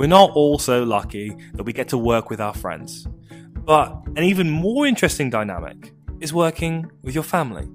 We're 0.00 0.06
not 0.06 0.30
all 0.30 0.58
so 0.58 0.82
lucky 0.82 1.36
that 1.52 1.64
we 1.64 1.74
get 1.74 1.88
to 1.88 1.98
work 1.98 2.30
with 2.30 2.40
our 2.40 2.54
friends. 2.54 3.06
But 3.52 3.92
an 4.16 4.22
even 4.22 4.48
more 4.48 4.86
interesting 4.86 5.28
dynamic 5.28 5.92
is 6.20 6.32
working 6.32 6.90
with 7.02 7.14
your 7.14 7.22
family. 7.22 7.68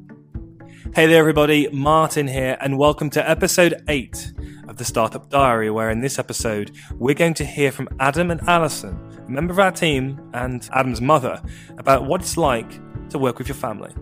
Hey 0.95 1.05
there, 1.05 1.19
everybody, 1.19 1.69
Martin 1.71 2.27
here, 2.27 2.57
and 2.59 2.79
welcome 2.79 3.11
to 3.11 3.29
episode 3.29 3.75
8 3.87 4.33
of 4.67 4.77
the 4.77 4.85
Startup 4.85 5.29
Diary, 5.29 5.69
where 5.69 5.91
in 5.91 6.01
this 6.01 6.17
episode 6.17 6.71
we're 6.93 7.13
going 7.13 7.35
to 7.35 7.45
hear 7.45 7.71
from 7.71 7.89
Adam 7.99 8.31
and 8.31 8.41
Alison, 8.47 8.99
a 9.27 9.29
member 9.29 9.53
of 9.53 9.59
our 9.59 9.71
team 9.71 10.19
and 10.33 10.67
Adam's 10.73 11.01
mother, 11.01 11.39
about 11.77 12.07
what 12.07 12.21
it's 12.21 12.37
like 12.37 12.79
to 13.09 13.19
work 13.19 13.37
with 13.37 13.47
your 13.47 13.53
family. 13.53 13.93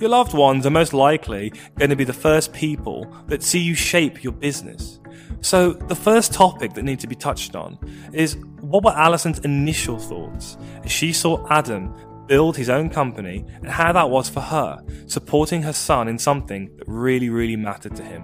Your 0.00 0.10
loved 0.10 0.34
ones 0.34 0.66
are 0.66 0.70
most 0.70 0.92
likely 0.92 1.52
going 1.78 1.90
to 1.90 1.94
be 1.94 2.02
the 2.02 2.12
first 2.12 2.52
people 2.52 3.06
that 3.28 3.44
see 3.44 3.60
you 3.60 3.76
shape 3.76 4.24
your 4.24 4.32
business. 4.32 4.98
So, 5.40 5.72
the 5.72 5.94
first 5.94 6.32
topic 6.32 6.74
that 6.74 6.82
needs 6.82 7.02
to 7.02 7.06
be 7.06 7.14
touched 7.14 7.54
on 7.54 7.78
is 8.12 8.36
what 8.60 8.84
were 8.84 8.92
Alison's 8.92 9.40
initial 9.40 9.98
thoughts 9.98 10.56
as 10.82 10.90
she 10.90 11.12
saw 11.12 11.46
Adam 11.48 11.94
build 12.26 12.56
his 12.56 12.70
own 12.70 12.88
company 12.88 13.44
and 13.56 13.68
how 13.68 13.92
that 13.92 14.08
was 14.08 14.28
for 14.28 14.40
her, 14.40 14.82
supporting 15.06 15.62
her 15.62 15.72
son 15.72 16.08
in 16.08 16.18
something 16.18 16.74
that 16.76 16.84
really, 16.86 17.28
really 17.28 17.56
mattered 17.56 17.94
to 17.96 18.02
him. 18.02 18.22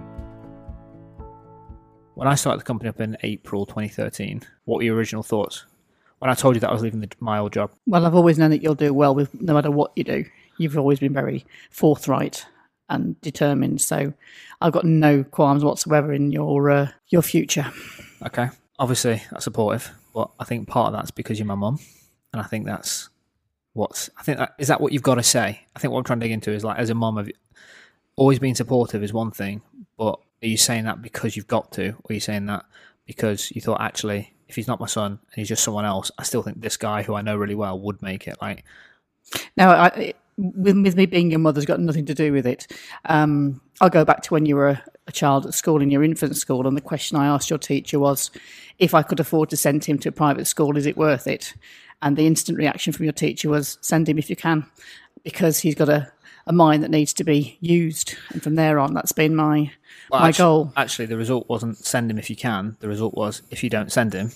When 2.15 2.27
I 2.27 2.35
started 2.35 2.59
the 2.59 2.65
company 2.65 2.89
up 2.89 2.99
in 2.99 3.17
April 3.23 3.65
2013, 3.65 4.41
what 4.65 4.77
were 4.77 4.83
your 4.83 4.95
original 4.95 5.23
thoughts? 5.23 5.65
When 6.19 6.29
I 6.29 6.35
told 6.35 6.55
you 6.55 6.59
that 6.61 6.69
I 6.69 6.73
was 6.73 6.83
leaving 6.83 6.99
the, 6.99 7.09
my 7.19 7.39
old 7.39 7.53
job, 7.53 7.71
Well, 7.87 8.05
I've 8.05 8.13
always 8.13 8.37
known 8.37 8.51
that 8.51 8.61
you'll 8.61 8.75
do 8.75 8.93
well 8.93 9.15
with 9.15 9.33
no 9.41 9.53
matter 9.53 9.71
what 9.71 9.91
you 9.95 10.03
do. 10.03 10.25
You've 10.57 10.77
always 10.77 10.99
been 10.99 11.13
very 11.13 11.45
forthright 11.71 12.45
and 12.91 13.19
determined. 13.21 13.81
So 13.81 14.13
I've 14.59 14.73
got 14.73 14.85
no 14.85 15.23
qualms 15.23 15.63
whatsoever 15.63 16.13
in 16.13 16.31
your 16.31 16.69
uh, 16.69 16.91
your 17.09 17.23
future. 17.23 17.71
okay, 18.25 18.49
obviously 18.77 19.23
that's 19.31 19.45
supportive, 19.45 19.89
but 20.13 20.29
I 20.39 20.43
think 20.43 20.67
part 20.67 20.87
of 20.87 20.93
that's 20.93 21.11
because 21.11 21.39
you're 21.39 21.47
my 21.47 21.55
mum, 21.55 21.79
and 22.33 22.41
I 22.41 22.45
think 22.45 22.65
that's 22.65 23.09
what's. 23.73 24.09
I 24.17 24.23
think 24.23 24.37
that 24.37 24.53
is 24.59 24.67
that 24.67 24.81
what 24.81 24.91
you've 24.91 25.01
got 25.01 25.15
to 25.15 25.23
say. 25.23 25.61
I 25.75 25.79
think 25.79 25.91
what 25.91 25.99
I'm 25.99 26.03
trying 26.03 26.19
to 26.19 26.25
dig 26.25 26.33
into 26.33 26.51
is 26.51 26.63
like, 26.63 26.77
as 26.77 26.89
a 26.91 26.95
mum, 26.95 27.17
have 27.17 27.27
you 27.27 27.33
always 28.15 28.39
been 28.39 28.55
supportive 28.55 29.03
is 29.03 29.13
one 29.13 29.31
thing, 29.31 29.61
but 29.97 30.19
are 30.43 30.47
you 30.47 30.57
saying 30.57 30.85
that 30.85 31.01
because 31.01 31.35
you've 31.35 31.47
got 31.47 31.71
to, 31.73 31.89
or 31.89 32.11
are 32.11 32.13
you 32.13 32.19
saying 32.19 32.45
that 32.47 32.65
because 33.05 33.51
you 33.51 33.61
thought 33.61 33.81
actually, 33.81 34.33
if 34.47 34.55
he's 34.55 34.67
not 34.67 34.79
my 34.79 34.85
son 34.85 35.11
and 35.11 35.35
he's 35.35 35.49
just 35.49 35.63
someone 35.63 35.85
else, 35.85 36.11
I 36.17 36.23
still 36.23 36.43
think 36.43 36.61
this 36.61 36.77
guy 36.77 37.03
who 37.03 37.15
I 37.15 37.21
know 37.21 37.35
really 37.35 37.55
well 37.55 37.79
would 37.79 38.01
make 38.01 38.27
it. 38.27 38.37
Like, 38.41 38.63
Now, 39.55 39.71
I, 39.71 40.13
with, 40.37 40.77
with 40.77 40.95
me 40.95 41.05
being 41.05 41.29
your 41.29 41.39
mother's 41.39 41.65
got 41.65 41.79
nothing 41.79 42.05
to 42.05 42.13
do 42.13 42.31
with 42.31 42.45
it. 42.45 42.67
Um, 43.05 43.61
I'll 43.79 43.89
go 43.89 44.05
back 44.05 44.21
to 44.23 44.33
when 44.33 44.45
you 44.45 44.55
were 44.55 44.69
a, 44.69 44.83
a 45.07 45.11
child 45.11 45.45
at 45.45 45.53
school 45.53 45.81
in 45.81 45.91
your 45.91 46.03
infant 46.03 46.35
school, 46.35 46.67
and 46.67 46.77
the 46.77 46.81
question 46.81 47.17
I 47.17 47.27
asked 47.27 47.49
your 47.49 47.59
teacher 47.59 47.99
was, 47.99 48.31
if 48.77 48.93
I 48.93 49.03
could 49.03 49.19
afford 49.19 49.49
to 49.49 49.57
send 49.57 49.85
him 49.85 49.97
to 49.99 50.09
a 50.09 50.11
private 50.11 50.45
school, 50.45 50.77
is 50.77 50.85
it 50.85 50.97
worth 50.97 51.27
it? 51.27 51.53
And 52.01 52.17
the 52.17 52.27
instant 52.27 52.57
reaction 52.57 52.93
from 52.93 53.05
your 53.05 53.13
teacher 53.13 53.49
was, 53.49 53.77
send 53.81 54.09
him 54.09 54.17
if 54.17 54.29
you 54.29 54.35
can, 54.35 54.65
because 55.23 55.59
he's 55.59 55.75
got 55.75 55.89
a, 55.89 56.11
a 56.47 56.53
mind 56.53 56.83
that 56.83 56.89
needs 56.89 57.13
to 57.13 57.23
be 57.23 57.57
used. 57.59 58.15
And 58.29 58.41
from 58.41 58.55
there 58.55 58.79
on, 58.79 58.93
that's 58.93 59.11
been 59.11 59.35
my 59.35 59.71
Well, 60.09 60.21
my 60.21 60.29
actu- 60.29 60.43
goal. 60.43 60.73
Actually, 60.75 61.05
the 61.07 61.17
result 61.17 61.47
wasn't 61.49 61.77
send 61.77 62.09
him 62.09 62.17
if 62.17 62.29
you 62.29 62.35
can. 62.35 62.77
The 62.79 62.87
result 62.87 63.13
was 63.13 63.43
if 63.51 63.63
you 63.63 63.69
don't 63.69 63.91
send 63.91 64.13
him. 64.13 64.31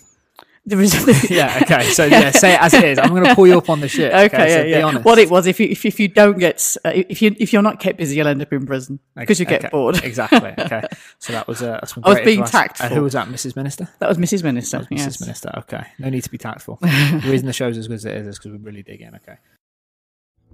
There 0.67 0.81
is 0.81 0.93
Yeah. 1.29 1.59
Okay. 1.61 1.83
So 1.91 2.05
yeah, 2.05 2.31
say 2.31 2.53
it 2.55 2.61
as 2.61 2.73
it 2.73 2.83
is. 2.83 2.97
I'm 2.97 3.09
going 3.09 3.23
to 3.25 3.35
pull 3.35 3.45
you 3.45 3.57
up 3.57 3.69
on 3.69 3.81
the 3.81 3.87
shit. 3.87 4.11
Okay, 4.13 4.25
Okay. 4.25 4.49
so 4.49 4.57
yeah, 4.57 4.63
be 4.63 4.69
yeah. 4.71 4.81
honest. 4.83 5.05
What 5.05 5.19
it 5.19 5.29
was, 5.29 5.45
if 5.45 5.59
you 5.59 5.67
if, 5.69 5.85
if 5.85 5.99
you 5.99 6.07
don't 6.07 6.39
get 6.39 6.75
uh, 6.83 6.91
if 6.95 7.21
you 7.21 7.35
if 7.39 7.53
you're 7.53 7.61
not 7.61 7.79
kept 7.79 7.97
busy, 7.99 8.15
you'll 8.15 8.27
end 8.27 8.41
up 8.41 8.51
in 8.51 8.65
prison 8.65 8.99
because 9.15 9.39
you 9.39 9.45
get 9.45 9.61
Okay, 9.65 9.69
bored. 9.71 10.03
Exactly. 10.03 10.53
Okay. 10.57 10.83
So 11.19 11.33
that 11.33 11.47
was. 11.47 11.61
Uh, 11.61 11.73
that's 11.73 11.93
some 11.93 12.03
I 12.03 12.09
was 12.09 12.19
being 12.21 12.39
advice. 12.39 12.51
tactful. 12.51 12.85
And 12.87 12.95
who 12.95 13.03
was 13.03 13.13
that? 13.13 13.27
Mrs. 13.27 13.55
Minister. 13.55 13.87
That 13.99 14.09
was 14.09 14.17
Mrs. 14.17 14.43
Minister. 14.43 14.79
Mrs. 14.79 14.87
yes. 14.97 15.21
Minister. 15.21 15.51
Okay. 15.59 15.85
No 15.99 16.09
need 16.09 16.23
to 16.23 16.31
be 16.31 16.37
tactful. 16.39 16.77
the 16.81 17.21
reason 17.25 17.45
the 17.45 17.53
show's 17.53 17.77
as 17.77 17.87
good 17.87 17.95
as 17.95 18.05
it 18.05 18.15
is 18.15 18.27
is 18.27 18.39
because 18.39 18.51
we 18.51 18.57
really 18.57 18.81
dig 18.83 19.01
in. 19.01 19.13
Okay. 19.15 19.37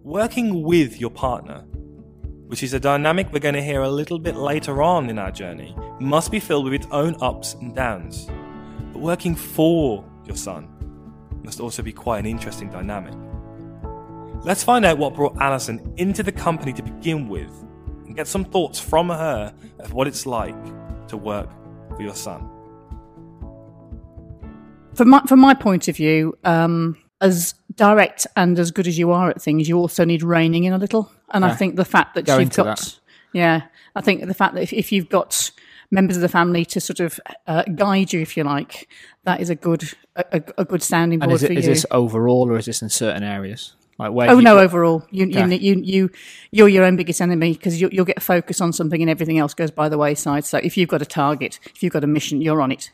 Working 0.03 0.63
with 0.63 0.99
your 0.99 1.11
partner, 1.11 1.59
which 2.47 2.63
is 2.63 2.73
a 2.73 2.79
dynamic 2.79 3.31
we're 3.31 3.39
going 3.39 3.55
to 3.55 3.63
hear 3.63 3.81
a 3.81 3.89
little 3.89 4.19
bit 4.19 4.35
later 4.35 4.81
on 4.81 5.09
in 5.09 5.19
our 5.19 5.31
journey, 5.31 5.75
must 5.99 6.31
be 6.31 6.39
filled 6.39 6.65
with 6.65 6.73
its 6.73 6.87
own 6.91 7.15
ups 7.21 7.53
and 7.55 7.75
downs. 7.75 8.27
But 9.01 9.07
working 9.07 9.33
for 9.33 10.05
your 10.25 10.35
son 10.35 10.67
must 11.43 11.59
also 11.59 11.81
be 11.81 11.91
quite 11.91 12.19
an 12.19 12.27
interesting 12.27 12.69
dynamic. 12.69 13.15
Let's 14.43 14.63
find 14.63 14.85
out 14.85 14.99
what 14.99 15.15
brought 15.15 15.41
Alison 15.41 15.91
into 15.97 16.21
the 16.21 16.31
company 16.31 16.71
to 16.73 16.83
begin 16.83 17.27
with 17.27 17.49
and 18.05 18.15
get 18.15 18.27
some 18.27 18.45
thoughts 18.45 18.79
from 18.79 19.09
her 19.09 19.55
of 19.79 19.93
what 19.93 20.07
it's 20.07 20.27
like 20.27 20.55
to 21.07 21.17
work 21.17 21.49
for 21.95 22.03
your 22.03 22.13
son. 22.13 22.47
From 24.93 25.09
my 25.09 25.21
from 25.25 25.39
my 25.39 25.55
point 25.55 25.87
of 25.87 25.95
view, 25.97 26.37
um, 26.43 26.95
as 27.21 27.55
direct 27.73 28.27
and 28.35 28.59
as 28.59 28.69
good 28.69 28.85
as 28.85 28.99
you 28.99 29.09
are 29.09 29.31
at 29.31 29.41
things, 29.41 29.67
you 29.67 29.79
also 29.79 30.05
need 30.05 30.21
reining 30.21 30.65
in 30.65 30.73
a 30.73 30.77
little. 30.77 31.11
And 31.31 31.43
I 31.43 31.55
think 31.55 31.75
the 31.75 31.85
fact 31.85 32.13
that 32.13 32.25
Go 32.25 32.37
you've 32.37 32.53
got, 32.53 32.77
that. 32.77 32.99
yeah, 33.33 33.63
I 33.95 34.01
think 34.01 34.27
the 34.27 34.35
fact 34.35 34.53
that 34.53 34.61
if, 34.61 34.73
if 34.73 34.91
you've 34.91 35.09
got 35.09 35.49
members 35.91 36.15
of 36.15 36.21
the 36.21 36.29
family 36.29 36.65
to 36.65 36.79
sort 36.79 36.99
of 36.99 37.19
uh, 37.47 37.63
guide 37.75 38.13
you, 38.13 38.21
if 38.21 38.35
you 38.37 38.43
like, 38.43 38.87
that 39.25 39.41
is 39.41 39.49
a 39.49 39.55
good 39.55 39.83
a, 40.15 40.41
a, 40.57 40.65
good 40.65 40.81
sounding 40.81 41.21
And 41.21 41.29
board 41.29 41.35
is, 41.35 41.43
it, 41.43 41.47
for 41.47 41.53
is 41.53 41.65
you. 41.67 41.73
this 41.73 41.85
overall 41.91 42.49
or 42.49 42.57
is 42.57 42.65
this 42.65 42.81
in 42.81 42.89
certain 42.89 43.23
areas? 43.23 43.73
Like 43.99 44.13
where? 44.13 44.29
Oh 44.31 44.37
you- 44.37 44.41
no! 44.41 44.57
Overall, 44.57 45.05
you 45.11 45.27
you 45.27 45.39
Okay. 45.39 45.57
you 45.57 45.81
you 45.83 46.09
you're 46.51 46.69
your 46.69 46.85
own 46.85 46.95
biggest 46.95 47.21
enemy 47.21 47.53
because 47.53 47.79
you, 47.79 47.89
you'll 47.91 48.05
get 48.05 48.21
focused 48.21 48.61
on 48.61 48.73
something 48.73 48.99
and 49.01 49.09
everything 49.09 49.37
else 49.37 49.53
goes 49.53 49.69
by 49.69 49.89
the 49.89 49.97
wayside. 49.97 50.45
So 50.45 50.57
if 50.57 50.75
you've 50.77 50.89
got 50.89 51.01
a 51.01 51.05
target, 51.05 51.59
if 51.75 51.83
you've 51.83 51.93
got 51.93 52.03
a 52.03 52.07
mission, 52.07 52.41
you're 52.41 52.61
on 52.61 52.71
it. 52.71 52.89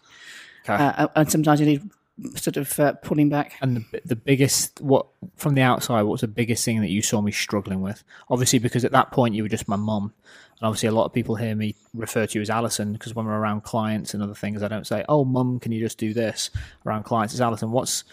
Okay. 0.68 0.84
Uh, 0.84 1.08
and 1.16 1.32
sometimes 1.32 1.62
you 1.62 1.66
need 1.66 1.90
sort 2.36 2.58
of 2.58 2.80
uh, 2.80 2.94
pulling 2.94 3.30
back. 3.30 3.54
And 3.62 3.78
the, 3.78 4.02
the 4.06 4.16
biggest, 4.16 4.82
what 4.82 5.08
from 5.36 5.56
the 5.56 5.62
outside, 5.62 6.04
what 6.04 6.14
was 6.14 6.22
the 6.22 6.28
biggest 6.28 6.64
thing 6.66 6.82
that 6.82 6.90
you 6.90 7.02
saw 7.02 7.22
me 7.22 7.32
struggling 7.32 7.82
with? 7.82 8.04
Obviously, 8.30 8.60
because 8.60 8.86
at 8.86 8.92
that 8.92 9.12
point 9.12 9.36
you 9.36 9.44
were 9.44 9.50
just 9.50 9.68
my 9.68 9.76
mum, 9.76 10.14
and 10.60 10.68
obviously 10.68 10.90
a 10.90 10.92
lot 10.92 11.06
of 11.06 11.14
people 11.14 11.36
hear 11.36 11.56
me 11.56 11.76
refer 11.94 12.26
to 12.26 12.38
you 12.38 12.42
as 12.42 12.50
Alison 12.50 12.94
because 12.94 13.14
when 13.14 13.26
we're 13.26 13.38
around 13.38 13.62
clients 13.64 14.14
and 14.14 14.24
other 14.24 14.34
things, 14.34 14.64
I 14.64 14.68
don't 14.68 14.88
say, 14.88 15.06
"Oh, 15.08 15.24
mum, 15.24 15.60
can 15.60 15.72
you 15.72 15.80
just 15.80 15.98
do 15.98 16.14
this?" 16.14 16.50
Around 16.86 17.04
clients, 17.04 17.34
it's 17.34 17.42
Alison. 17.42 17.72
What's 17.72 18.04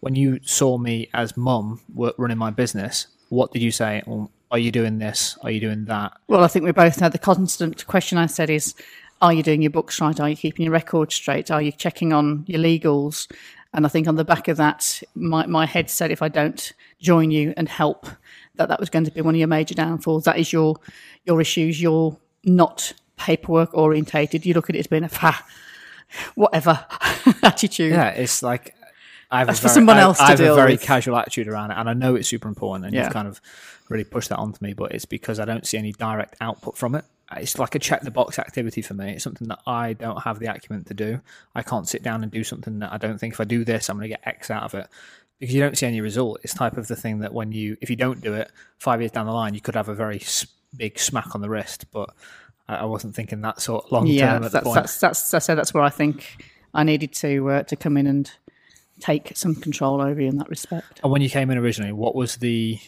when 0.00 0.16
you 0.16 0.40
saw 0.42 0.76
me 0.76 1.08
as 1.14 1.36
mum 1.36 1.80
running 1.94 2.38
my 2.38 2.50
business? 2.50 3.06
What 3.28 3.52
did 3.52 3.62
you 3.62 3.70
say? 3.70 4.02
Well, 4.06 4.30
are 4.50 4.58
you 4.58 4.70
doing 4.70 4.98
this? 4.98 5.36
Are 5.42 5.50
you 5.50 5.60
doing 5.60 5.86
that? 5.86 6.12
Well, 6.28 6.44
I 6.44 6.46
think 6.46 6.64
we 6.64 6.72
both 6.72 7.00
know 7.00 7.08
the 7.08 7.18
constant 7.18 7.86
question 7.86 8.18
I 8.18 8.26
said 8.26 8.50
is, 8.50 8.74
are 9.24 9.32
you 9.32 9.42
doing 9.42 9.62
your 9.62 9.70
books 9.70 10.00
right? 10.00 10.18
Are 10.20 10.28
you 10.28 10.36
keeping 10.36 10.64
your 10.64 10.72
records 10.72 11.14
straight? 11.14 11.50
Are 11.50 11.62
you 11.62 11.72
checking 11.72 12.12
on 12.12 12.44
your 12.46 12.60
legals? 12.60 13.30
And 13.72 13.84
I 13.84 13.88
think 13.88 14.06
on 14.06 14.16
the 14.16 14.24
back 14.24 14.46
of 14.48 14.56
that, 14.58 15.02
my, 15.14 15.46
my 15.46 15.66
head 15.66 15.90
said 15.90 16.10
if 16.10 16.22
I 16.22 16.28
don't 16.28 16.72
join 17.00 17.30
you 17.30 17.54
and 17.56 17.68
help, 17.68 18.06
that 18.56 18.68
that 18.68 18.78
was 18.78 18.90
going 18.90 19.04
to 19.04 19.10
be 19.10 19.20
one 19.20 19.34
of 19.34 19.38
your 19.38 19.48
major 19.48 19.74
downfalls. 19.74 20.24
That 20.24 20.38
is 20.38 20.52
your 20.52 20.76
your 21.24 21.40
issues. 21.40 21.80
You're 21.82 22.16
not 22.44 22.92
paperwork 23.16 23.74
orientated. 23.74 24.46
You 24.46 24.54
look 24.54 24.68
at 24.70 24.76
it 24.76 24.80
as 24.80 24.86
being 24.86 25.02
a 25.04 25.08
ha, 25.08 25.44
whatever 26.34 26.84
attitude. 27.42 27.92
Yeah, 27.92 28.10
it's 28.10 28.42
like 28.42 28.74
I 29.30 29.38
have 29.38 29.48
That's 29.48 29.58
a 29.58 29.62
for 29.62 29.68
very, 29.68 29.74
someone 29.74 29.96
I- 29.96 30.00
else 30.02 30.18
to 30.18 30.24
I 30.24 30.30
have 30.30 30.40
a 30.40 30.54
very 30.54 30.72
with. 30.74 30.82
casual 30.82 31.16
attitude 31.16 31.48
around 31.48 31.70
it, 31.72 31.78
and 31.78 31.88
I 31.88 31.94
know 31.94 32.14
it's 32.14 32.28
super 32.28 32.48
important, 32.48 32.84
and 32.86 32.94
Yeah. 32.94 33.04
you've 33.04 33.12
kind 33.12 33.26
of 33.26 33.40
really 33.88 34.04
pushed 34.04 34.28
that 34.28 34.38
onto 34.38 34.58
me. 34.64 34.72
But 34.74 34.92
it's 34.92 35.04
because 35.06 35.40
I 35.40 35.44
don't 35.44 35.66
see 35.66 35.78
any 35.78 35.92
direct 35.92 36.36
output 36.40 36.76
from 36.76 36.94
it. 36.94 37.04
It's 37.38 37.58
like 37.58 37.74
a 37.74 37.78
check 37.78 38.02
the 38.02 38.10
box 38.10 38.38
activity 38.38 38.82
for 38.82 38.94
me. 38.94 39.12
It's 39.12 39.24
something 39.24 39.48
that 39.48 39.60
I 39.66 39.92
don't 39.92 40.22
have 40.22 40.38
the 40.38 40.46
acumen 40.46 40.84
to 40.84 40.94
do. 40.94 41.20
I 41.54 41.62
can't 41.62 41.88
sit 41.88 42.02
down 42.02 42.22
and 42.22 42.30
do 42.30 42.44
something 42.44 42.78
that 42.80 42.92
I 42.92 42.98
don't 42.98 43.18
think 43.18 43.34
if 43.34 43.40
I 43.40 43.44
do 43.44 43.64
this, 43.64 43.88
I'm 43.88 43.96
going 43.96 44.08
to 44.10 44.16
get 44.16 44.26
X 44.26 44.50
out 44.50 44.62
of 44.64 44.74
it. 44.74 44.88
Because 45.38 45.54
you 45.54 45.60
don't 45.60 45.76
see 45.76 45.86
any 45.86 46.00
result. 46.00 46.40
It's 46.42 46.54
type 46.54 46.76
of 46.76 46.86
the 46.86 46.96
thing 46.96 47.20
that 47.20 47.34
when 47.34 47.52
you, 47.52 47.76
if 47.80 47.90
you 47.90 47.96
don't 47.96 48.20
do 48.20 48.34
it, 48.34 48.50
five 48.78 49.00
years 49.00 49.10
down 49.10 49.26
the 49.26 49.32
line, 49.32 49.54
you 49.54 49.60
could 49.60 49.74
have 49.74 49.88
a 49.88 49.94
very 49.94 50.22
big 50.76 50.98
smack 50.98 51.34
on 51.34 51.40
the 51.40 51.50
wrist. 51.50 51.90
But 51.90 52.10
I 52.68 52.84
wasn't 52.84 53.14
thinking 53.14 53.40
that 53.42 53.60
sort 53.60 53.84
of 53.84 53.92
long 53.92 54.06
term 54.06 54.14
yeah. 54.14 54.36
at 54.36 54.42
the 54.42 54.48
That's, 54.48 54.64
point. 54.64 54.74
that's 54.76 55.00
that's 55.00 55.34
I 55.34 55.38
said 55.38 55.56
that's 55.56 55.74
where 55.74 55.82
I 55.82 55.90
think 55.90 56.36
I 56.72 56.84
needed 56.84 57.12
to 57.14 57.50
uh, 57.50 57.62
to 57.64 57.76
come 57.76 57.96
in 57.96 58.06
and 58.06 58.30
take 59.00 59.36
some 59.36 59.54
control 59.54 60.00
over 60.00 60.20
you 60.20 60.28
in 60.28 60.38
that 60.38 60.48
respect. 60.48 61.00
And 61.02 61.10
when 61.10 61.20
you 61.20 61.28
came 61.28 61.50
in 61.50 61.58
originally, 61.58 61.92
what 61.92 62.14
was 62.14 62.36
the 62.36 62.78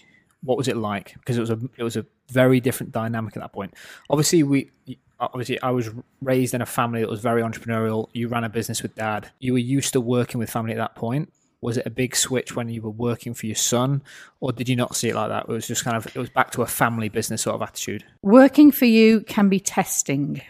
what 0.42 0.56
was 0.56 0.68
it 0.68 0.76
like? 0.76 1.14
Because 1.14 1.36
it 1.36 1.40
was 1.40 1.50
a 1.50 1.58
it 1.76 1.82
was 1.82 1.96
a 1.96 2.06
very 2.30 2.60
different 2.60 2.92
dynamic 2.92 3.36
at 3.36 3.42
that 3.42 3.52
point. 3.52 3.74
Obviously, 4.10 4.42
we 4.42 4.70
obviously 5.18 5.60
I 5.62 5.70
was 5.70 5.90
raised 6.20 6.54
in 6.54 6.62
a 6.62 6.66
family 6.66 7.00
that 7.00 7.10
was 7.10 7.20
very 7.20 7.42
entrepreneurial. 7.42 8.08
You 8.12 8.28
ran 8.28 8.44
a 8.44 8.48
business 8.48 8.82
with 8.82 8.94
dad. 8.94 9.30
You 9.38 9.52
were 9.52 9.58
used 9.58 9.92
to 9.94 10.00
working 10.00 10.38
with 10.38 10.50
family 10.50 10.72
at 10.72 10.78
that 10.78 10.94
point. 10.94 11.32
Was 11.62 11.78
it 11.78 11.86
a 11.86 11.90
big 11.90 12.14
switch 12.14 12.54
when 12.54 12.68
you 12.68 12.82
were 12.82 12.90
working 12.90 13.32
for 13.32 13.46
your 13.46 13.56
son, 13.56 14.02
or 14.40 14.52
did 14.52 14.68
you 14.68 14.76
not 14.76 14.94
see 14.94 15.08
it 15.08 15.14
like 15.14 15.30
that? 15.30 15.44
It 15.44 15.48
was 15.48 15.66
just 15.66 15.84
kind 15.84 15.96
of 15.96 16.06
it 16.06 16.16
was 16.16 16.28
back 16.28 16.50
to 16.52 16.62
a 16.62 16.66
family 16.66 17.08
business 17.08 17.42
sort 17.42 17.54
of 17.56 17.62
attitude. 17.62 18.04
Working 18.22 18.70
for 18.70 18.84
you 18.84 19.22
can 19.22 19.48
be 19.48 19.58
testing, 19.58 20.42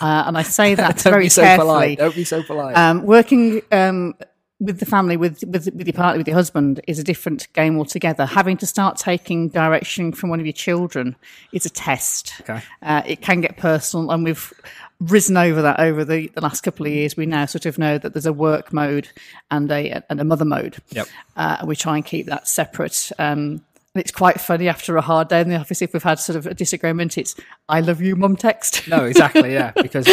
uh, 0.00 0.24
and 0.26 0.38
I 0.38 0.42
say 0.42 0.74
that 0.74 0.96
Don't 0.96 1.12
very 1.12 1.24
be 1.24 1.28
so 1.28 1.42
carefully. 1.42 1.66
polite. 1.66 1.98
Don't 1.98 2.14
be 2.14 2.24
so 2.24 2.42
polite. 2.42 2.76
Um, 2.76 3.04
working 3.04 3.60
um, 3.70 4.14
with 4.60 4.80
the 4.80 4.86
family, 4.86 5.16
with, 5.16 5.44
with 5.46 5.68
with 5.74 5.86
your 5.86 5.94
partner, 5.94 6.18
with 6.18 6.26
your 6.26 6.36
husband, 6.36 6.80
is 6.86 6.98
a 6.98 7.04
different 7.04 7.52
game 7.52 7.78
altogether. 7.78 8.26
Having 8.26 8.56
to 8.58 8.66
start 8.66 8.96
taking 8.96 9.48
direction 9.48 10.12
from 10.12 10.30
one 10.30 10.40
of 10.40 10.46
your 10.46 10.52
children 10.52 11.14
is 11.52 11.64
a 11.64 11.70
test. 11.70 12.40
Okay. 12.40 12.60
Uh, 12.82 13.02
it 13.06 13.20
can 13.20 13.40
get 13.40 13.56
personal, 13.56 14.10
and 14.10 14.24
we've 14.24 14.52
risen 15.00 15.36
over 15.36 15.62
that 15.62 15.78
over 15.78 16.04
the, 16.04 16.26
the 16.34 16.40
last 16.40 16.62
couple 16.62 16.86
of 16.86 16.92
years. 16.92 17.16
We 17.16 17.26
now 17.26 17.46
sort 17.46 17.66
of 17.66 17.78
know 17.78 17.98
that 17.98 18.14
there's 18.14 18.26
a 18.26 18.32
work 18.32 18.72
mode 18.72 19.08
and 19.50 19.70
a 19.70 20.02
and 20.10 20.20
a 20.20 20.24
mother 20.24 20.44
mode. 20.44 20.78
Yep. 20.90 21.06
Uh, 21.36 21.56
and 21.60 21.68
we 21.68 21.76
try 21.76 21.96
and 21.96 22.04
keep 22.04 22.26
that 22.26 22.48
separate. 22.48 23.12
Um, 23.18 23.62
and 23.94 24.02
it's 24.02 24.12
quite 24.12 24.40
funny 24.40 24.68
after 24.68 24.96
a 24.96 25.00
hard 25.00 25.28
day 25.28 25.40
in 25.40 25.48
the 25.48 25.56
office 25.56 25.82
if 25.82 25.92
we've 25.92 26.02
had 26.02 26.18
sort 26.18 26.36
of 26.36 26.46
a 26.46 26.54
disagreement. 26.54 27.16
It's 27.16 27.36
"I 27.68 27.80
love 27.80 28.02
you, 28.02 28.16
mum" 28.16 28.36
text. 28.36 28.88
No, 28.88 29.04
exactly. 29.04 29.52
Yeah, 29.52 29.70
because 29.82 30.08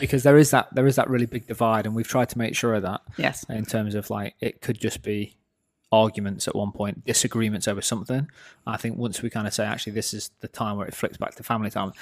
because 0.00 0.22
there 0.22 0.36
is 0.36 0.50
that 0.50 0.68
there 0.74 0.86
is 0.86 0.96
that 0.96 1.08
really 1.08 1.26
big 1.26 1.46
divide, 1.46 1.86
and 1.86 1.94
we've 1.94 2.08
tried 2.08 2.28
to 2.30 2.38
make 2.38 2.54
sure 2.54 2.74
of 2.74 2.82
that. 2.82 3.02
Yes. 3.16 3.44
In 3.48 3.64
terms 3.64 3.94
of 3.94 4.10
like, 4.10 4.34
it 4.40 4.60
could 4.60 4.80
just 4.80 5.02
be 5.02 5.36
arguments 5.90 6.46
at 6.46 6.54
one 6.54 6.72
point, 6.72 7.04
disagreements 7.04 7.66
over 7.66 7.80
something. 7.80 8.28
I 8.66 8.76
think 8.76 8.98
once 8.98 9.22
we 9.22 9.30
kind 9.30 9.46
of 9.46 9.54
say, 9.54 9.64
actually, 9.64 9.92
this 9.92 10.12
is 10.12 10.30
the 10.40 10.48
time 10.48 10.76
where 10.76 10.86
it 10.86 10.94
flicks 10.94 11.16
back 11.16 11.34
to 11.36 11.42
family 11.42 11.70
time. 11.70 11.92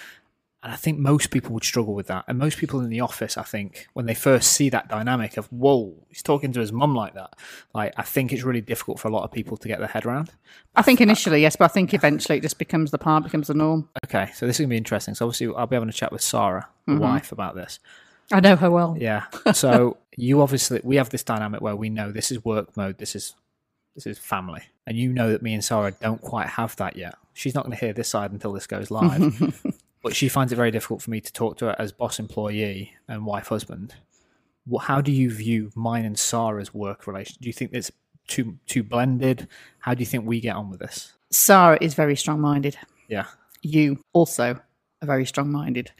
And 0.66 0.72
I 0.72 0.76
think 0.76 0.98
most 0.98 1.30
people 1.30 1.52
would 1.52 1.62
struggle 1.62 1.94
with 1.94 2.08
that. 2.08 2.24
And 2.26 2.40
most 2.40 2.58
people 2.58 2.80
in 2.80 2.90
the 2.90 2.98
office, 2.98 3.38
I 3.38 3.44
think, 3.44 3.86
when 3.92 4.06
they 4.06 4.14
first 4.14 4.50
see 4.50 4.68
that 4.70 4.88
dynamic 4.88 5.36
of, 5.36 5.46
whoa, 5.52 5.94
he's 6.08 6.24
talking 6.24 6.52
to 6.54 6.58
his 6.58 6.72
mum 6.72 6.92
like 6.92 7.14
that, 7.14 7.34
like, 7.72 7.94
I 7.96 8.02
think 8.02 8.32
it's 8.32 8.42
really 8.42 8.60
difficult 8.60 8.98
for 8.98 9.06
a 9.06 9.12
lot 9.12 9.22
of 9.22 9.30
people 9.30 9.56
to 9.58 9.68
get 9.68 9.78
their 9.78 9.86
head 9.86 10.04
around. 10.04 10.30
I 10.74 10.82
think 10.82 11.00
initially, 11.00 11.40
yes, 11.40 11.54
but 11.54 11.66
I 11.66 11.68
think 11.68 11.94
eventually 11.94 12.38
it 12.38 12.40
just 12.40 12.58
becomes 12.58 12.90
the 12.90 12.98
part, 12.98 13.22
becomes 13.22 13.46
the 13.46 13.54
norm. 13.54 13.88
Okay, 14.06 14.32
so 14.34 14.44
this 14.44 14.56
is 14.56 14.64
going 14.64 14.70
to 14.70 14.72
be 14.72 14.76
interesting. 14.76 15.14
So 15.14 15.26
obviously, 15.26 15.54
I'll 15.54 15.68
be 15.68 15.76
having 15.76 15.88
a 15.88 15.92
chat 15.92 16.10
with 16.10 16.22
Sarah, 16.22 16.66
the 16.84 16.94
mm-hmm. 16.94 17.00
wife, 17.00 17.30
about 17.30 17.54
this. 17.54 17.78
I 18.32 18.40
know 18.40 18.56
her 18.56 18.68
well. 18.68 18.96
Yeah. 18.98 19.26
So 19.52 19.98
you 20.16 20.42
obviously 20.42 20.80
we 20.82 20.96
have 20.96 21.10
this 21.10 21.22
dynamic 21.22 21.60
where 21.60 21.76
we 21.76 21.90
know 21.90 22.10
this 22.10 22.32
is 22.32 22.44
work 22.44 22.76
mode, 22.76 22.98
this 22.98 23.14
is 23.14 23.34
this 23.94 24.04
is 24.04 24.18
family, 24.18 24.62
and 24.84 24.96
you 24.96 25.12
know 25.12 25.30
that 25.30 25.42
me 25.42 25.54
and 25.54 25.64
Sarah 25.64 25.92
don't 25.92 26.20
quite 26.20 26.48
have 26.48 26.74
that 26.76 26.96
yet. 26.96 27.14
She's 27.34 27.54
not 27.54 27.64
going 27.64 27.76
to 27.76 27.84
hear 27.84 27.92
this 27.92 28.08
side 28.08 28.32
until 28.32 28.52
this 28.52 28.66
goes 28.66 28.90
live, 28.90 29.62
but 30.06 30.14
she 30.14 30.28
finds 30.28 30.52
it 30.52 30.56
very 30.56 30.70
difficult 30.70 31.02
for 31.02 31.10
me 31.10 31.20
to 31.20 31.32
talk 31.32 31.58
to 31.58 31.64
her 31.64 31.74
as 31.80 31.90
boss 31.90 32.20
employee 32.20 32.94
and 33.08 33.26
wife 33.26 33.48
husband. 33.48 33.92
How 34.82 35.00
do 35.00 35.10
you 35.10 35.28
view 35.32 35.72
mine 35.74 36.04
and 36.04 36.16
Sarah's 36.16 36.72
work 36.72 37.08
relation? 37.08 37.38
Do 37.40 37.48
you 37.48 37.52
think 37.52 37.72
it's 37.74 37.90
too 38.28 38.56
too 38.66 38.84
blended? 38.84 39.48
How 39.80 39.94
do 39.94 40.00
you 40.00 40.06
think 40.06 40.24
we 40.24 40.38
get 40.38 40.54
on 40.54 40.70
with 40.70 40.78
this? 40.78 41.12
Sarah 41.32 41.76
is 41.80 41.94
very 41.94 42.14
strong 42.14 42.40
minded. 42.40 42.78
Yeah. 43.08 43.26
You 43.62 43.98
also 44.12 44.60
are 45.02 45.06
very 45.06 45.26
strong 45.26 45.50
minded. 45.50 45.90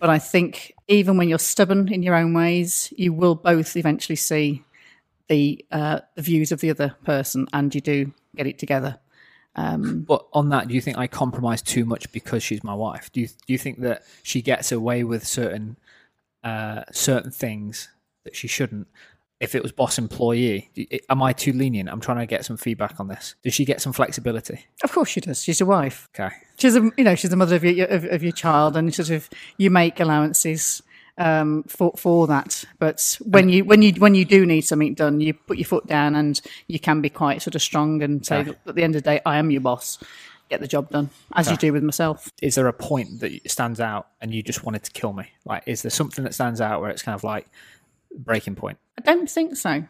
But 0.00 0.10
I 0.10 0.18
think 0.18 0.72
even 0.88 1.16
when 1.16 1.28
you're 1.28 1.38
stubborn 1.38 1.92
in 1.92 2.02
your 2.02 2.16
own 2.16 2.34
ways, 2.34 2.92
you 2.96 3.12
will 3.12 3.36
both 3.36 3.76
eventually 3.76 4.16
see 4.16 4.64
the, 5.28 5.64
uh, 5.70 6.00
the 6.16 6.22
views 6.22 6.50
of 6.50 6.62
the 6.62 6.70
other 6.70 6.96
person 7.04 7.46
and 7.52 7.72
you 7.72 7.80
do 7.80 8.12
get 8.34 8.48
it 8.48 8.58
together. 8.58 8.98
But 9.54 10.26
on 10.32 10.48
that, 10.50 10.68
do 10.68 10.74
you 10.74 10.80
think 10.80 10.98
I 10.98 11.06
compromise 11.06 11.62
too 11.62 11.84
much 11.84 12.10
because 12.12 12.42
she's 12.42 12.64
my 12.64 12.74
wife? 12.74 13.10
Do 13.12 13.20
you 13.20 13.28
do 13.28 13.52
you 13.52 13.58
think 13.58 13.80
that 13.80 14.02
she 14.22 14.42
gets 14.42 14.72
away 14.72 15.04
with 15.04 15.26
certain 15.26 15.76
uh, 16.42 16.84
certain 16.92 17.30
things 17.30 17.88
that 18.24 18.34
she 18.34 18.48
shouldn't? 18.48 18.88
If 19.40 19.56
it 19.56 19.62
was 19.62 19.72
boss 19.72 19.98
employee, 19.98 20.70
am 21.10 21.20
I 21.20 21.32
too 21.32 21.52
lenient? 21.52 21.88
I'm 21.88 22.00
trying 22.00 22.18
to 22.18 22.26
get 22.26 22.44
some 22.44 22.56
feedback 22.56 23.00
on 23.00 23.08
this. 23.08 23.34
Does 23.42 23.52
she 23.52 23.64
get 23.64 23.80
some 23.80 23.92
flexibility? 23.92 24.66
Of 24.84 24.92
course 24.92 25.08
she 25.08 25.20
does. 25.20 25.42
She's 25.42 25.58
your 25.58 25.68
wife. 25.68 26.08
Okay. 26.14 26.32
She's 26.58 26.76
a, 26.76 26.92
you 26.96 27.02
know, 27.02 27.16
she's 27.16 27.30
the 27.30 27.36
mother 27.36 27.56
of 27.56 27.64
your, 27.64 27.88
of, 27.88 28.04
of 28.04 28.22
your 28.22 28.30
child 28.30 28.76
and 28.76 28.94
sort 28.94 29.10
of 29.10 29.28
you 29.56 29.68
make 29.68 29.98
allowances 29.98 30.80
um, 31.22 31.62
for 31.64 31.92
for 31.96 32.26
that. 32.26 32.64
But 32.78 33.18
when 33.22 33.48
you 33.48 33.64
when 33.64 33.82
you 33.82 33.92
when 33.94 34.14
you 34.14 34.24
do 34.24 34.44
need 34.46 34.62
something 34.62 34.94
done, 34.94 35.20
you 35.20 35.34
put 35.34 35.58
your 35.58 35.66
foot 35.66 35.86
down 35.86 36.14
and 36.16 36.40
you 36.66 36.78
can 36.78 37.00
be 37.00 37.08
quite 37.10 37.42
sort 37.42 37.54
of 37.54 37.62
strong 37.62 38.02
and 38.02 38.24
say. 38.26 38.44
"Look, 38.44 38.58
at 38.66 38.74
the 38.74 38.82
end 38.82 38.96
of 38.96 39.02
the 39.02 39.10
day, 39.10 39.20
I 39.24 39.38
am 39.38 39.50
your 39.50 39.60
boss. 39.60 39.98
Get 40.48 40.60
the 40.60 40.68
job 40.68 40.90
done, 40.90 41.08
as 41.34 41.50
you 41.50 41.56
do 41.56 41.72
with 41.72 41.82
myself. 41.82 42.28
Is 42.42 42.56
there 42.56 42.66
a 42.68 42.74
point 42.74 43.20
that 43.20 43.50
stands 43.50 43.80
out 43.80 44.08
and 44.20 44.34
you 44.34 44.42
just 44.42 44.64
wanted 44.64 44.82
to 44.84 44.90
kill 44.90 45.14
me? 45.14 45.24
Like, 45.46 45.62
is 45.66 45.80
there 45.80 45.90
something 45.90 46.24
that 46.24 46.34
stands 46.34 46.60
out 46.60 46.82
where 46.82 46.90
it's 46.90 47.02
kind 47.02 47.14
of 47.14 47.24
like 47.24 47.46
breaking 48.14 48.56
point? 48.56 48.76
I 48.98 49.00
don't 49.02 49.30
think 49.30 49.56
so. 49.56 49.82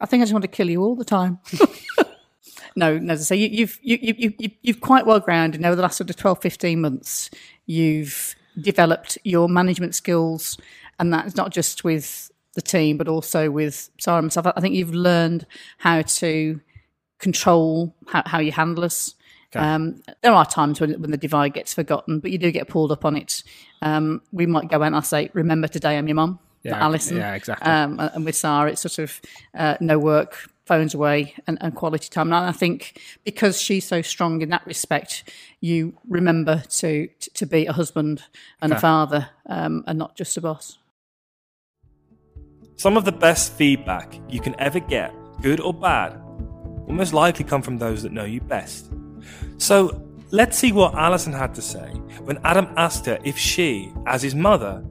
I 0.00 0.06
think 0.06 0.20
I 0.20 0.24
just 0.24 0.32
want 0.32 0.42
to 0.42 0.48
kill 0.48 0.70
you 0.70 0.82
all 0.82 0.94
the 0.94 1.04
time. 1.04 1.40
no, 2.76 2.98
no. 2.98 3.12
As 3.14 3.20
I 3.22 3.24
say, 3.24 3.36
you, 3.36 3.48
you've 3.48 3.78
you, 3.82 3.98
you, 4.00 4.14
you, 4.16 4.34
you- 4.38 4.50
you've 4.62 4.80
quite 4.80 5.06
well 5.06 5.18
grounded 5.20 5.64
over 5.64 5.74
the 5.74 5.82
last 5.82 5.96
sort 5.96 6.10
of 6.10 6.16
12, 6.16 6.40
15 6.40 6.80
months. 6.80 7.30
You've 7.64 8.36
developed 8.60 9.18
your 9.24 9.48
management 9.48 9.94
skills, 9.94 10.58
and 10.98 11.12
that's 11.12 11.36
not 11.36 11.52
just 11.52 11.84
with 11.84 12.30
the 12.54 12.62
team, 12.62 12.96
but 12.96 13.08
also 13.08 13.50
with 13.50 13.90
Sarah 13.98 14.18
and 14.18 14.26
myself. 14.26 14.46
I 14.56 14.60
think 14.60 14.74
you've 14.74 14.94
learned 14.94 15.46
how 15.78 16.02
to 16.02 16.60
control 17.18 17.94
how, 18.08 18.22
how 18.26 18.38
you 18.38 18.52
handle 18.52 18.84
us. 18.84 19.14
Um, 19.54 20.02
there 20.20 20.32
are 20.32 20.44
times 20.44 20.82
when, 20.82 21.00
when 21.00 21.10
the 21.10 21.16
divide 21.16 21.54
gets 21.54 21.72
forgotten, 21.72 22.20
but 22.20 22.30
you 22.30 22.36
do 22.36 22.50
get 22.50 22.68
pulled 22.68 22.92
up 22.92 23.06
on 23.06 23.16
it. 23.16 23.42
Um, 23.80 24.20
we 24.30 24.44
might 24.44 24.68
go 24.68 24.76
out 24.76 24.88
and 24.88 24.96
I 24.96 25.00
say, 25.00 25.30
"Remember 25.32 25.66
today, 25.66 25.96
I'm 25.96 26.06
your 26.08 26.16
mum." 26.16 26.38
Yeah, 26.62 26.78
Alison. 26.78 27.16
yeah, 27.16 27.34
exactly. 27.34 27.66
Um, 27.66 27.98
and 27.98 28.24
with 28.24 28.34
Sarah, 28.34 28.70
it's 28.70 28.82
sort 28.82 28.98
of 28.98 29.20
uh, 29.54 29.76
no 29.80 29.98
work, 29.98 30.50
phones 30.66 30.94
away, 30.94 31.34
and, 31.46 31.56
and 31.60 31.74
quality 31.74 32.08
time. 32.08 32.32
And 32.32 32.34
I 32.34 32.52
think 32.52 33.00
because 33.24 33.60
she's 33.60 33.86
so 33.86 34.02
strong 34.02 34.42
in 34.42 34.50
that 34.50 34.66
respect, 34.66 35.30
you 35.60 35.94
remember 36.08 36.62
to 36.80 37.08
to 37.34 37.46
be 37.46 37.66
a 37.66 37.72
husband 37.72 38.22
and 38.60 38.72
a 38.72 38.80
father, 38.80 39.30
um, 39.46 39.84
and 39.86 39.98
not 39.98 40.16
just 40.16 40.36
a 40.36 40.40
boss. 40.40 40.78
Some 42.76 42.98
of 42.98 43.04
the 43.06 43.12
best 43.12 43.54
feedback 43.54 44.20
you 44.28 44.40
can 44.40 44.54
ever 44.60 44.80
get, 44.80 45.14
good 45.40 45.60
or 45.60 45.72
bad, 45.72 46.20
will 46.86 46.94
most 46.94 47.14
likely 47.14 47.44
come 47.44 47.62
from 47.62 47.78
those 47.78 48.02
that 48.02 48.12
know 48.12 48.24
you 48.24 48.40
best. 48.40 48.90
So 49.56 50.02
let's 50.30 50.58
see 50.58 50.72
what 50.72 50.94
Alison 50.94 51.32
had 51.32 51.54
to 51.54 51.62
say 51.62 51.88
when 52.24 52.38
Adam 52.44 52.68
asked 52.76 53.06
her 53.06 53.18
if 53.24 53.38
she, 53.38 53.92
as 54.06 54.22
his 54.22 54.34
mother, 54.34 54.84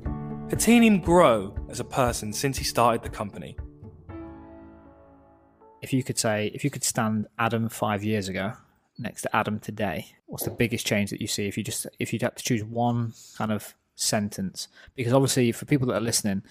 had 0.50 0.62
seen 0.62 0.83
him 0.83 1.00
grow 1.00 1.54
as 1.69 1.80
a 1.80 1.83
person 1.83 2.33
since 2.33 2.57
he 2.57 2.63
started 2.63 3.04
the 3.04 3.10
company. 3.10 3.57
If 5.86 5.94
you 5.94 6.02
could 6.02 6.18
say 6.18 6.50
if 6.56 6.64
you 6.64 6.72
could 6.72 6.84
stand 6.84 7.28
Adam 7.38 7.70
five 7.70 8.04
years 8.04 8.28
ago 8.28 8.54
next 8.98 9.22
to 9.22 9.36
Adam 9.36 9.60
today, 9.60 10.08
what's 10.26 10.46
the 10.46 10.50
biggest 10.50 10.84
change 10.84 11.12
that 11.12 11.22
you 11.22 11.28
see 11.28 11.48
if 11.48 11.60
you 11.60 11.64
just 11.64 11.86
if 12.00 12.12
you'd 12.12 12.24
have 12.24 12.34
to 12.34 12.44
choose 12.44 12.64
one 12.64 13.14
kind 13.38 13.52
of 13.52 13.76
sentence? 13.94 14.68
Because 14.96 15.14
obviously 15.14 15.52
for 15.52 15.66
people 15.66 15.86
that 15.88 15.98
are 15.98 16.10
listening, 16.12 16.42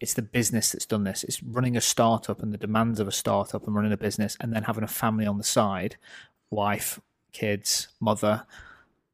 it's 0.00 0.14
the 0.14 0.22
business 0.22 0.72
that's 0.72 0.86
done 0.86 1.04
this. 1.04 1.22
It's 1.22 1.42
running 1.42 1.76
a 1.76 1.82
startup 1.82 2.42
and 2.42 2.50
the 2.50 2.56
demands 2.56 2.98
of 2.98 3.06
a 3.06 3.12
startup 3.12 3.66
and 3.66 3.76
running 3.76 3.92
a 3.92 3.98
business 3.98 4.38
and 4.40 4.54
then 4.54 4.62
having 4.62 4.84
a 4.84 4.88
family 4.88 5.26
on 5.26 5.36
the 5.36 5.44
side, 5.44 5.96
wife, 6.48 6.98
kids, 7.34 7.88
mother, 8.00 8.46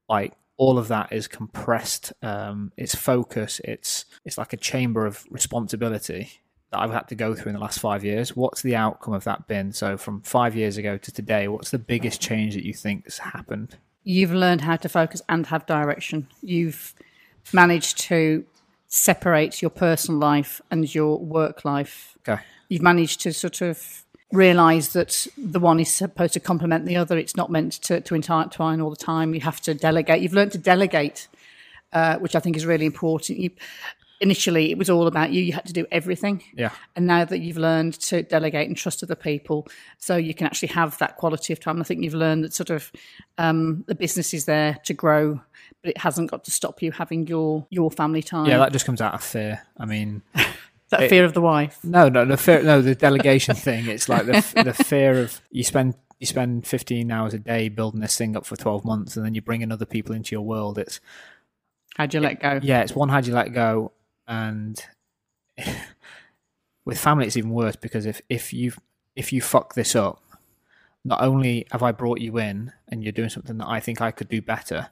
like 0.09 0.35
all 0.56 0.79
of 0.79 0.87
that 0.87 1.12
is 1.12 1.27
compressed. 1.27 2.12
Um, 2.23 2.71
it's 2.77 2.94
focus. 2.94 3.61
It's 3.65 4.05
it's 4.25 4.39
like 4.39 4.53
a 4.53 4.56
chamber 4.56 5.05
of 5.05 5.25
responsibility 5.31 6.43
that 6.73 6.81
I've 6.81 6.91
had 6.91 7.09
to 7.09 7.15
go 7.15 7.35
through 7.35 7.51
in 7.51 7.55
the 7.55 7.61
last 7.61 7.79
five 7.79 8.03
years. 8.03 8.35
What's 8.35 8.63
the 8.63 8.75
outcome 8.75 9.15
of 9.15 9.25
that 9.25 9.46
been? 9.46 9.73
So 9.73 9.96
from 9.96 10.23
five 10.23 10.56
years 10.56 10.77
ago 10.79 10.96
to 10.96 11.13
today, 11.13 11.46
what's 11.46 11.70
the 11.70 11.79
biggest 11.79 12.20
change 12.20 12.55
that 12.55 12.65
you 12.65 12.73
think 12.73 13.05
has 13.05 13.19
happened? 13.19 13.77
You've 14.05 14.32
learned 14.32 14.63
how 14.63 14.77
to 14.77 14.89
focus 14.89 15.23
and 15.29 15.46
have 15.46 15.67
direction. 15.67 16.29
You've 16.43 16.94
managed 17.53 17.99
to 18.01 18.44
separate 18.89 19.63
your 19.63 19.70
personal 19.70 20.19
life 20.19 20.61
and 20.70 20.93
your 20.93 21.19
work 21.19 21.65
life. 21.65 22.17
Okay. 22.27 22.43
You've 22.69 22.82
managed 22.82 23.20
to 23.20 23.32
sort 23.32 23.61
of 23.61 24.05
realize 24.32 24.94
that 24.94 25.27
the 25.37 25.61
one 25.61 25.79
is 25.79 25.93
supposed 25.93 26.32
to 26.32 26.41
complement 26.41 26.87
the 26.87 26.96
other. 26.96 27.19
It's 27.19 27.37
not 27.37 27.51
meant 27.51 27.75
to, 27.82 28.01
to 28.01 28.15
intertwine 28.15 28.81
all 28.81 28.91
the 28.91 28.96
time. 28.96 29.35
You 29.35 29.41
have 29.43 29.61
to 29.63 29.75
delegate. 29.75 30.23
You've 30.23 30.32
learned 30.32 30.53
to 30.53 30.58
delegate, 30.58 31.29
uh, 31.93 32.17
which 32.17 32.35
I 32.35 32.41
think 32.41 32.56
is 32.56 32.65
really 32.65 32.87
important. 32.87 33.39
You, 33.39 33.51
initially, 34.22 34.70
it 34.70 34.79
was 34.79 34.88
all 34.88 35.06
about 35.06 35.32
you. 35.32 35.43
You 35.43 35.52
had 35.52 35.67
to 35.67 35.72
do 35.72 35.84
everything. 35.91 36.43
Yeah. 36.55 36.70
And 36.96 37.06
now 37.06 37.24
that 37.24 37.41
you've 37.41 37.58
learned 37.58 37.94
to 38.00 38.22
delegate 38.22 38.69
and 38.69 38.76
trust 38.76 39.02
other 39.02 39.17
people, 39.17 39.67
so 39.98 40.17
you 40.17 40.32
can 40.32 40.46
actually 40.46 40.69
have 40.69 40.96
that 40.98 41.17
quality 41.17 41.52
of 41.52 41.60
time. 41.60 41.81
I 41.81 41.84
think 41.84 42.02
you've 42.02 42.14
learned 42.14 42.44
that 42.44 42.55
sort 42.55 42.70
of 42.70 42.91
um, 43.36 43.84
the 43.88 43.94
business 43.94 44.32
is 44.32 44.44
there 44.44 44.79
to 44.84 44.94
grow, 44.94 45.41
but 45.82 45.91
it 45.91 45.98
hasn't 45.98 46.31
got 46.31 46.44
to 46.44 46.50
stop 46.50 46.81
you 46.81 46.93
having 46.93 47.26
your 47.26 47.67
your 47.69 47.91
family 47.91 48.22
time. 48.22 48.46
Yeah, 48.46 48.58
that 48.58 48.72
just 48.72 48.86
comes 48.86 49.00
out 49.00 49.14
of 49.14 49.22
fear. 49.22 49.62
I 49.76 49.84
mean, 49.84 50.22
that 50.91 51.10
fear 51.10 51.24
of 51.24 51.34
the 51.34 51.43
wife. 51.43 51.82
no, 51.82 52.08
no, 52.08 52.24
the 52.24 52.36
fear, 52.36 52.62
no, 52.62 52.81
the 52.81 52.94
delegation 52.94 53.55
thing. 53.67 53.88
It's 53.88 54.08
like 54.08 54.26
the 54.26 54.62
the 54.62 54.72
fear 54.72 55.20
of 55.20 55.41
you 55.50 55.64
spend 55.64 55.94
you 56.20 56.26
spend 56.26 56.64
15 56.69 57.10
hours 57.10 57.34
a 57.34 57.41
day 57.41 57.69
building 57.69 58.00
this 58.00 58.17
thing 58.17 58.36
up 58.36 58.46
for 58.46 58.55
12 58.55 58.84
months, 58.84 59.17
and 59.17 59.26
then 59.26 59.34
you're 59.34 59.43
bringing 59.43 59.72
other 59.72 59.84
people 59.84 60.14
into 60.14 60.32
your 60.32 60.43
world. 60.43 60.79
It's 60.79 61.00
how'd 61.96 62.14
you 62.14 62.20
let 62.20 62.41
go? 62.41 62.60
yeah, 62.62 62.82
it's 62.82 62.94
one 62.94 63.08
how'd 63.08 63.26
you 63.26 63.34
let 63.34 63.52
go, 63.52 63.91
and 64.32 64.82
with 66.84 66.98
family 66.98 67.27
it's 67.27 67.36
even 67.36 67.51
worse 67.51 67.77
because 67.77 68.06
if 68.06 68.20
if 68.29 68.53
you 68.53 68.72
if 69.15 69.32
you 69.32 69.41
fuck 69.43 69.74
this 69.74 69.94
up, 69.94 70.22
not 71.05 71.20
only 71.20 71.67
have 71.70 71.82
I 71.82 71.93
brought 71.93 72.20
you 72.20 72.39
in 72.39 72.72
and 72.89 73.03
you're 73.03 73.12
doing 73.12 73.29
something 73.29 73.58
that 73.58 73.69
I 73.69 73.79
think 73.79 74.01
I 74.01 74.10
could 74.10 74.29
do 74.31 74.41
better, 74.41 74.89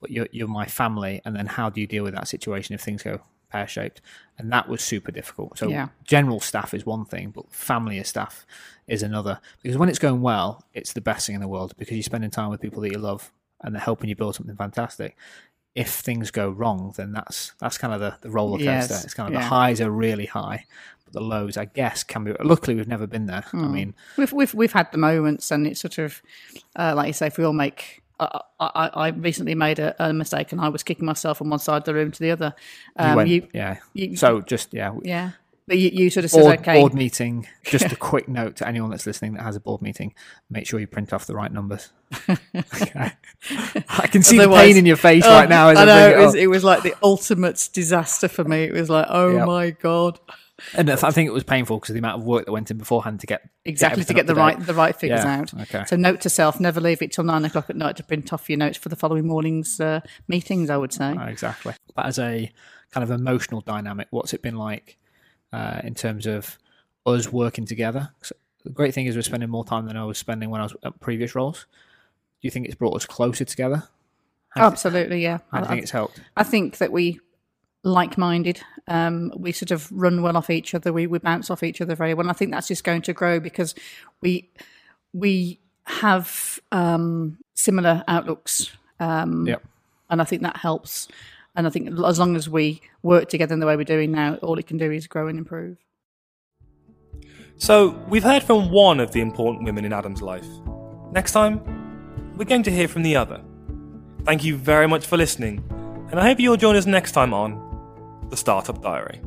but 0.00 0.10
you're 0.10 0.28
you're 0.30 0.48
my 0.48 0.66
family, 0.66 1.20
and 1.24 1.34
then 1.34 1.46
how 1.46 1.68
do 1.68 1.80
you 1.80 1.86
deal 1.86 2.04
with 2.04 2.14
that 2.14 2.28
situation 2.28 2.74
if 2.74 2.80
things 2.80 3.02
go 3.02 3.20
pear 3.50 3.66
shaped, 3.66 4.00
and 4.38 4.52
that 4.52 4.68
was 4.68 4.82
super 4.82 5.10
difficult. 5.10 5.58
So 5.58 5.68
Yeah. 5.68 5.88
general 6.04 6.40
staff 6.40 6.72
is 6.74 6.86
one 6.86 7.04
thing, 7.04 7.30
but 7.30 7.52
family 7.52 8.02
staff 8.04 8.46
is 8.86 9.02
another. 9.02 9.40
Because 9.62 9.76
when 9.78 9.88
it's 9.88 9.98
going 9.98 10.20
well, 10.20 10.64
it's 10.74 10.92
the 10.92 11.00
best 11.00 11.26
thing 11.26 11.34
in 11.34 11.40
the 11.40 11.48
world 11.48 11.74
because 11.76 11.96
you're 11.96 12.02
spending 12.02 12.30
time 12.30 12.50
with 12.50 12.60
people 12.60 12.82
that 12.82 12.92
you 12.92 12.98
love 12.98 13.32
and 13.62 13.74
they're 13.74 13.82
helping 13.82 14.08
you 14.08 14.16
build 14.16 14.34
something 14.36 14.56
fantastic. 14.56 15.16
If 15.76 15.90
things 15.90 16.30
go 16.30 16.50
wrong, 16.50 16.92
then 16.96 17.12
that's 17.12 17.52
that's 17.60 17.78
kind 17.78 17.92
of 17.94 18.00
the, 18.00 18.16
the 18.22 18.30
roller 18.30 18.56
coaster. 18.58 18.64
Yes, 18.94 19.04
It's 19.04 19.14
kind 19.14 19.28
of 19.28 19.34
yeah. 19.34 19.40
the 19.40 19.46
highs 19.46 19.80
are 19.80 19.90
really 19.90 20.26
high, 20.26 20.64
but 21.04 21.12
the 21.12 21.20
lows, 21.20 21.56
I 21.56 21.66
guess, 21.66 22.02
can 22.02 22.24
be. 22.24 22.32
Luckily, 22.40 22.74
we've 22.76 22.88
never 22.88 23.06
been 23.06 23.26
there. 23.26 23.42
Hmm. 23.50 23.64
I 23.64 23.68
mean, 23.68 23.94
We've 24.16 24.32
we've 24.32 24.54
we've 24.54 24.72
had 24.72 24.90
the 24.90 24.98
moments, 24.98 25.50
and 25.50 25.66
it's 25.66 25.80
sort 25.80 25.98
of 25.98 26.22
uh, 26.76 26.94
like 26.96 27.06
you 27.08 27.12
say, 27.12 27.26
if 27.28 27.38
we 27.38 27.44
all 27.44 27.52
make. 27.52 28.02
I, 28.18 28.40
I, 28.58 28.90
I 28.94 29.08
recently 29.08 29.54
made 29.54 29.78
a, 29.78 29.94
a 30.02 30.10
mistake, 30.14 30.50
and 30.52 30.58
I 30.62 30.70
was 30.70 30.82
kicking 30.82 31.04
myself 31.04 31.36
from 31.36 31.50
one 31.50 31.58
side 31.58 31.76
of 31.76 31.84
the 31.84 31.92
room 31.92 32.10
to 32.10 32.18
the 32.18 32.30
other. 32.30 32.54
you 32.98 33.04
Um, 33.04 33.14
went, 33.16 33.28
you- 33.28 33.46
yeah. 33.52 33.76
you- 33.92 34.16
so 34.16 34.40
just 34.40 34.72
yeah, 34.72 34.94
yeah, 35.02 35.32
but 35.66 35.78
you, 35.78 35.90
you 35.92 36.10
sort 36.10 36.24
of 36.24 36.30
said, 36.30 36.42
board, 36.42 36.58
okay, 36.60 36.80
board 36.80 36.94
meeting. 36.94 37.46
Just 37.64 37.92
a 37.92 37.96
quick 38.10 38.28
note 38.28 38.56
to 38.56 38.68
anyone 38.68 38.90
that's 38.90 39.06
listening 39.06 39.34
that 39.34 39.42
has 39.42 39.56
a 39.56 39.60
board 39.60 39.82
meeting: 39.82 40.14
make 40.50 40.66
sure 40.66 40.78
you 40.80 40.86
print 40.86 41.12
off 41.12 41.26
the 41.26 41.34
right 41.34 41.52
numbers. 41.52 41.90
Okay. 42.54 43.12
I 43.88 44.06
can 44.06 44.22
see 44.22 44.38
the 44.38 44.48
pain 44.48 44.76
in 44.76 44.86
your 44.86 44.96
face 44.96 45.24
Oh, 45.26 45.30
right 45.30 45.48
now. 45.48 45.68
As 45.68 45.78
I, 45.78 45.84
know 45.84 46.08
it 46.08 46.18
was, 46.18 46.34
it 46.34 46.46
was 46.48 46.64
like 46.64 46.82
the 46.82 46.94
ultimate 47.02 47.68
disaster 47.72 48.28
for 48.28 48.44
me. 48.44 48.64
It 48.64 48.72
was 48.72 48.88
like, 48.90 49.06
oh 49.08 49.36
Yep. 49.36 49.46
my 49.46 49.70
god, 49.70 50.20
and 50.74 50.90
I 50.90 50.96
think 51.10 51.28
it 51.28 51.32
was 51.32 51.44
painful 51.44 51.76
because 51.76 51.90
of 51.90 51.94
the 51.94 51.98
amount 51.98 52.20
of 52.20 52.26
work 52.26 52.46
that 52.46 52.52
went 52.52 52.70
in 52.70 52.78
beforehand 52.78 53.20
to 53.20 53.26
get 53.26 53.42
exactly 53.64 54.04
to 54.04 54.14
get 54.14 54.26
the 54.26 54.34
right 54.34 54.58
the 54.58 54.72
right 54.74 54.96
figures 54.96 55.22
Yeah, 55.22 55.40
out. 55.40 55.54
okay. 55.62 55.84
So 55.86 55.96
note 55.96 56.20
to 56.22 56.30
self: 56.30 56.58
never 56.60 56.80
leave 56.80 57.02
it 57.02 57.12
till 57.12 57.24
nine 57.24 57.44
o'clock 57.44 57.68
at 57.68 57.76
night 57.76 57.96
to 57.96 58.02
print 58.04 58.32
off 58.32 58.48
your 58.48 58.58
notes 58.58 58.78
for 58.78 58.88
the 58.88 58.96
following 58.96 59.26
morning's 59.26 59.80
uh, 59.80 60.00
meetings. 60.28 60.70
I 60.70 60.76
would 60.76 60.92
say. 60.92 61.14
Oh, 61.18 61.24
exactly. 61.24 61.74
But 61.94 62.06
as 62.06 62.18
a 62.18 62.50
kind 62.90 63.04
of 63.04 63.10
emotional 63.10 63.60
dynamic, 63.60 64.08
what's 64.10 64.32
it 64.32 64.42
been 64.42 64.56
like 64.56 64.96
uh, 65.56 65.80
in 65.84 65.94
terms 65.94 66.26
of 66.26 66.58
us 67.06 67.32
working 67.32 67.64
together? 67.66 68.10
'Cause 68.20 68.32
the 68.64 68.70
great 68.70 68.92
thing 68.94 69.06
is 69.06 69.14
we're 69.16 69.22
spending 69.22 69.48
more 69.50 69.64
time 69.64 69.86
than 69.86 69.96
I 69.96 70.04
was 70.04 70.18
spending 70.18 70.50
when 70.50 70.60
I 70.60 70.64
was 70.64 70.74
at 70.84 70.98
previous 71.00 71.34
roles. 71.34 71.66
Do 72.40 72.46
you 72.46 72.50
think 72.50 72.66
it's 72.66 72.74
brought 72.74 72.94
us 72.96 73.06
closer 73.06 73.44
together? 73.44 73.84
Absolutely, 74.56 75.22
yeah. 75.22 75.38
I 75.52 75.60
I- 75.60 75.66
think 75.68 75.82
it's 75.82 75.90
helped. 75.92 76.20
I 76.36 76.42
think 76.42 76.78
that 76.78 76.90
we 76.92 77.20
like-minded. 77.82 78.60
Um, 78.88 79.32
we 79.36 79.52
sort 79.52 79.70
of 79.70 79.90
run 79.92 80.22
well 80.22 80.36
off 80.36 80.50
each 80.50 80.74
other. 80.74 80.92
We 80.92 81.06
we 81.06 81.18
bounce 81.18 81.50
off 81.50 81.62
each 81.62 81.80
other 81.80 81.94
very 81.94 82.14
well. 82.14 82.22
And 82.26 82.30
I 82.30 82.34
think 82.38 82.50
that's 82.52 82.68
just 82.68 82.82
going 82.84 83.02
to 83.02 83.12
grow 83.12 83.38
because 83.40 83.74
we 84.22 84.50
we 85.12 85.60
have 85.84 86.58
um, 86.72 87.38
similar 87.54 88.02
outlooks, 88.08 88.70
um, 88.98 89.46
Yep. 89.46 89.62
and 90.10 90.20
I 90.20 90.24
think 90.24 90.42
that 90.42 90.56
helps. 90.56 91.06
And 91.56 91.66
I 91.66 91.70
think 91.70 91.88
as 91.88 92.18
long 92.18 92.36
as 92.36 92.48
we 92.48 92.82
work 93.02 93.28
together 93.28 93.54
in 93.54 93.60
the 93.60 93.66
way 93.66 93.76
we're 93.76 93.84
doing 93.84 94.12
now, 94.12 94.36
all 94.36 94.58
it 94.58 94.66
can 94.66 94.76
do 94.76 94.90
is 94.92 95.06
grow 95.06 95.26
and 95.26 95.38
improve. 95.38 95.78
So, 97.58 97.98
we've 98.10 98.22
heard 98.22 98.42
from 98.42 98.70
one 98.70 99.00
of 99.00 99.12
the 99.12 99.22
important 99.22 99.64
women 99.64 99.86
in 99.86 99.92
Adam's 99.92 100.20
life. 100.20 100.46
Next 101.12 101.32
time, 101.32 101.62
we're 102.36 102.44
going 102.44 102.64
to 102.64 102.70
hear 102.70 102.86
from 102.86 103.02
the 103.02 103.16
other. 103.16 103.42
Thank 104.24 104.44
you 104.44 104.56
very 104.56 104.86
much 104.86 105.06
for 105.06 105.16
listening, 105.16 105.64
and 106.10 106.20
I 106.20 106.28
hope 106.28 106.38
you'll 106.38 106.58
join 106.58 106.76
us 106.76 106.84
next 106.84 107.12
time 107.12 107.32
on 107.32 108.28
The 108.28 108.36
Startup 108.36 108.80
Diary. 108.82 109.22